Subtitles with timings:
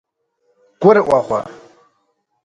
[0.81, 1.41] ГурыӀуэгъуэ?